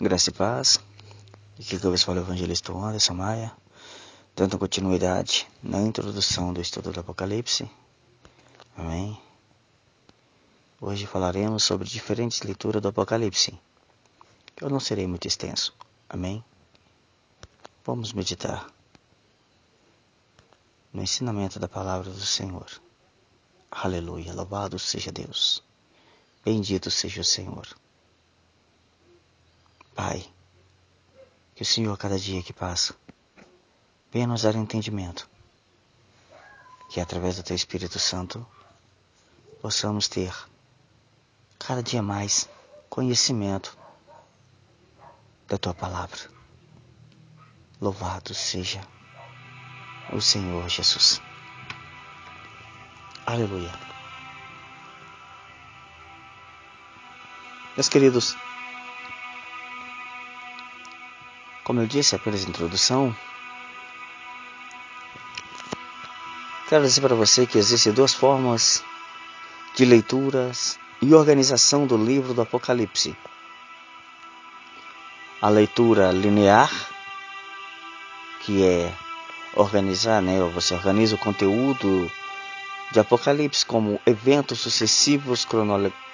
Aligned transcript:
Graça 0.00 0.30
e 0.30 0.32
paz. 0.32 0.78
Aqui 1.58 1.76
que 1.76 1.84
eu 1.84 1.90
vos 1.90 2.04
falo 2.04 2.20
o 2.20 2.22
evangelista 2.22 2.72
Anderson 2.72 3.14
Maia, 3.14 3.50
dando 4.36 4.56
continuidade 4.56 5.44
na 5.60 5.80
introdução 5.80 6.52
do 6.52 6.60
estudo 6.60 6.92
do 6.92 7.00
Apocalipse. 7.00 7.68
Amém. 8.76 9.20
Hoje 10.80 11.04
falaremos 11.04 11.64
sobre 11.64 11.88
diferentes 11.88 12.40
leituras 12.42 12.80
do 12.80 12.86
Apocalipse. 12.86 13.58
Eu 14.60 14.70
não 14.70 14.78
serei 14.78 15.04
muito 15.04 15.26
extenso. 15.26 15.74
Amém. 16.08 16.44
Vamos 17.84 18.12
meditar 18.12 18.72
no 20.92 21.02
ensinamento 21.02 21.58
da 21.58 21.66
palavra 21.66 22.08
do 22.08 22.24
Senhor. 22.24 22.70
Aleluia. 23.68 24.32
Louvado 24.32 24.78
seja 24.78 25.10
Deus. 25.10 25.60
Bendito 26.44 26.88
seja 26.88 27.20
o 27.20 27.24
Senhor. 27.24 27.66
Pai, 29.98 30.24
que 31.56 31.62
o 31.62 31.66
Senhor, 31.66 31.98
cada 31.98 32.16
dia 32.16 32.40
que 32.40 32.52
passa, 32.52 32.94
venha 34.12 34.28
nos 34.28 34.42
dar 34.42 34.54
entendimento, 34.54 35.28
que 36.88 37.00
através 37.00 37.34
do 37.34 37.42
Teu 37.42 37.56
Espírito 37.56 37.98
Santo 37.98 38.46
possamos 39.60 40.06
ter 40.06 40.32
cada 41.58 41.82
dia 41.82 42.00
mais 42.00 42.48
conhecimento 42.88 43.76
da 45.48 45.58
Tua 45.58 45.74
palavra. 45.74 46.30
Louvado 47.80 48.32
seja 48.34 48.80
o 50.12 50.20
Senhor 50.20 50.68
Jesus. 50.68 51.20
Aleluia. 53.26 53.72
Meus 57.76 57.88
queridos, 57.88 58.36
Como 61.68 61.82
eu 61.82 61.86
disse 61.86 62.16
apenas 62.16 62.46
a 62.46 62.48
introdução, 62.48 63.14
quero 66.66 66.82
dizer 66.82 67.02
para 67.02 67.14
você 67.14 67.46
que 67.46 67.58
existem 67.58 67.92
duas 67.92 68.14
formas 68.14 68.82
de 69.74 69.84
leituras 69.84 70.80
e 71.02 71.12
organização 71.12 71.86
do 71.86 71.94
livro 71.94 72.32
do 72.32 72.40
Apocalipse. 72.40 73.14
A 75.42 75.50
leitura 75.50 76.10
linear, 76.10 76.72
que 78.40 78.64
é 78.64 78.90
organizar, 79.54 80.22
né? 80.22 80.40
Você 80.54 80.72
organiza 80.72 81.16
o 81.16 81.18
conteúdo 81.18 82.10
de 82.92 82.98
Apocalipse 82.98 83.66
como 83.66 84.00
eventos 84.06 84.60
sucessivos 84.60 85.46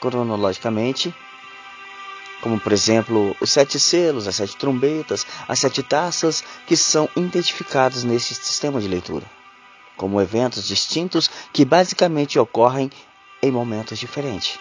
cronologicamente 0.00 1.14
como 2.44 2.60
por 2.60 2.74
exemplo 2.74 3.34
os 3.40 3.50
sete 3.50 3.80
selos, 3.80 4.28
as 4.28 4.36
sete 4.36 4.54
trombetas, 4.58 5.26
as 5.48 5.58
sete 5.58 5.82
taças 5.82 6.44
que 6.66 6.76
são 6.76 7.08
identificados 7.16 8.04
nesse 8.04 8.34
sistema 8.34 8.82
de 8.82 8.86
leitura, 8.86 9.24
como 9.96 10.20
eventos 10.20 10.68
distintos 10.68 11.30
que 11.54 11.64
basicamente 11.64 12.38
ocorrem 12.38 12.90
em 13.42 13.50
momentos 13.50 13.98
diferentes. 13.98 14.58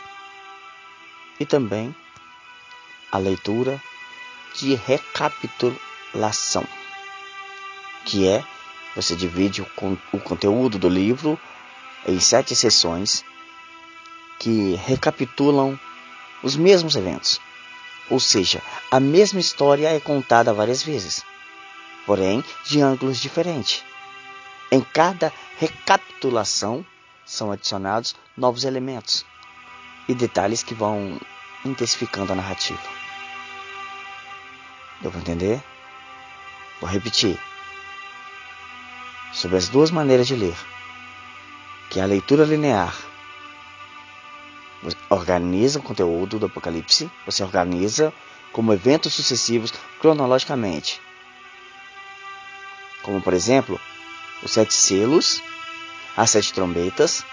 E 1.37 1.45
também 1.45 1.93
a 3.11 3.17
leitura 3.17 3.83
de 4.55 4.75
recapitulação, 4.75 6.65
que 8.05 8.29
é 8.29 8.45
você 8.95 9.13
divide 9.13 9.61
o, 9.61 9.67
o 10.13 10.19
conteúdo 10.21 10.79
do 10.79 10.87
livro 10.87 11.37
em 12.07 12.17
sete 12.17 12.55
sessões 12.55 13.25
que 14.39 14.75
recapitulam 14.75 15.77
os 16.41 16.55
mesmos 16.55 16.95
eventos. 16.95 17.41
Ou 18.09 18.19
seja, 18.19 18.61
a 18.91 18.99
mesma 18.99 19.39
história 19.39 19.87
é 19.87 19.99
contada 19.99 20.53
várias 20.53 20.83
vezes, 20.83 21.23
porém 22.05 22.43
de 22.65 22.81
ângulos 22.81 23.19
diferentes. 23.19 23.83
Em 24.71 24.81
cada 24.81 25.31
recapitulação 25.57 26.85
são 27.25 27.51
adicionados 27.51 28.15
novos 28.35 28.65
elementos 28.65 29.25
e 30.07 30.13
detalhes 30.13 30.63
que 30.63 30.73
vão 30.73 31.19
intensificando 31.63 32.33
a 32.33 32.35
narrativa. 32.35 32.81
Deu 35.01 35.11
para 35.11 35.21
entender? 35.21 35.63
Vou 36.81 36.89
repetir. 36.89 37.39
Sobre 39.31 39.57
as 39.57 39.69
duas 39.69 39.89
maneiras 39.89 40.27
de 40.27 40.35
ler, 40.35 40.55
que 41.89 41.99
é 41.99 42.03
a 42.03 42.07
leitura 42.07 42.45
linear 42.45 42.95
organiza 45.09 45.79
o 45.79 45.83
conteúdo 45.83 46.39
do 46.39 46.45
Apocalipse, 46.47 47.09
você 47.25 47.43
organiza 47.43 48.13
como 48.51 48.73
eventos 48.73 49.13
sucessivos 49.13 49.73
cronologicamente. 49.99 51.01
Como 53.01 53.21
por 53.21 53.33
exemplo, 53.33 53.79
os 54.41 54.51
sete 54.51 54.73
selos, 54.73 55.41
as 56.15 56.29
sete 56.29 56.53
trombetas, 56.53 57.25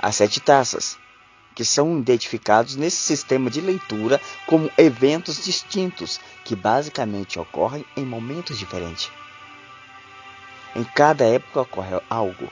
as 0.00 0.16
sete 0.16 0.40
taças, 0.40 0.98
que 1.54 1.64
são 1.64 1.98
identificados 1.98 2.76
nesse 2.76 2.98
sistema 2.98 3.50
de 3.50 3.60
leitura 3.60 4.20
como 4.46 4.70
eventos 4.78 5.44
distintos 5.44 6.20
que 6.44 6.54
basicamente 6.54 7.38
ocorrem 7.38 7.84
em 7.96 8.04
momentos 8.04 8.58
diferentes. 8.58 9.10
Em 10.74 10.84
cada 10.84 11.24
época 11.24 11.62
ocorre 11.62 12.00
algo. 12.08 12.50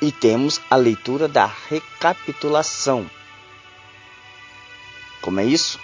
E 0.00 0.10
temos 0.10 0.60
a 0.70 0.76
leitura 0.76 1.28
da 1.28 1.46
recapitulação. 1.68 3.08
Como 5.20 5.40
é 5.40 5.44
isso? 5.44 5.78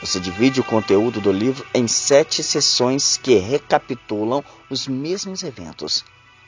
Você 0.00 0.18
divide 0.18 0.60
o 0.60 0.64
conteúdo 0.64 1.20
do 1.20 1.30
livro 1.30 1.66
em 1.74 1.86
sete 1.86 2.42
sessões 2.42 3.18
que 3.18 3.34
recapitulam 3.34 4.44
os 4.68 4.86
mesmos 4.86 5.42
eventos, 5.42 6.04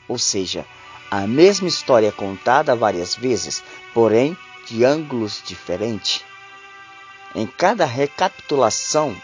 ou 0.07 0.17
seja, 0.17 0.65
a 1.09 1.27
mesma 1.27 1.67
história 1.67 2.11
contada 2.11 2.75
várias 2.75 3.15
vezes, 3.15 3.63
porém 3.93 4.35
de 4.65 4.83
ângulos 4.83 5.41
diferentes. 5.45 6.23
Em 7.35 7.45
cada 7.45 7.85
recapitulação 7.85 9.15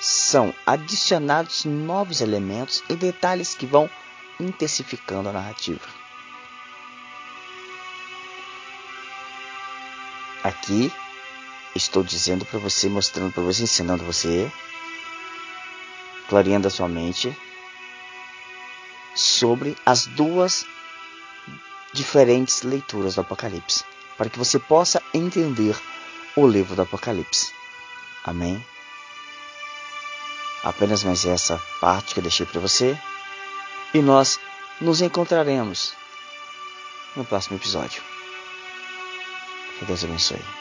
são 0.00 0.54
adicionados 0.66 1.64
novos 1.64 2.20
elementos 2.20 2.82
e 2.88 2.94
detalhes 2.94 3.54
que 3.54 3.66
vão 3.66 3.88
intensificando 4.40 5.28
a 5.28 5.32
narrativa. 5.32 5.86
Aqui 10.48 10.90
estou 11.74 12.02
dizendo 12.02 12.46
para 12.46 12.58
você, 12.58 12.88
mostrando 12.88 13.30
para 13.34 13.42
você, 13.42 13.64
ensinando 13.64 14.02
você, 14.02 14.50
clareando 16.26 16.66
a 16.66 16.70
sua 16.70 16.88
mente 16.88 17.36
sobre 19.14 19.76
as 19.84 20.06
duas 20.06 20.64
diferentes 21.92 22.62
leituras 22.62 23.16
do 23.16 23.20
Apocalipse, 23.20 23.84
para 24.16 24.30
que 24.30 24.38
você 24.38 24.58
possa 24.58 25.02
entender 25.12 25.76
o 26.34 26.46
livro 26.46 26.74
do 26.74 26.80
Apocalipse. 26.80 27.52
Amém? 28.24 28.64
Apenas 30.64 31.04
mais 31.04 31.26
essa 31.26 31.60
parte 31.78 32.14
que 32.14 32.20
eu 32.20 32.24
deixei 32.24 32.46
para 32.46 32.58
você. 32.58 32.98
E 33.92 34.00
nós 34.00 34.40
nos 34.80 35.02
encontraremos 35.02 35.92
no 37.14 37.24
próximo 37.24 37.58
episódio. 37.58 38.02
Deus 39.86 40.04
abençoe. 40.04 40.57